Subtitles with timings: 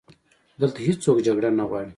[0.61, 1.89] دلته هیڅوک جګړه نه غواړي